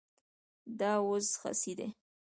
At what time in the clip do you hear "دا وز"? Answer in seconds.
0.79-1.27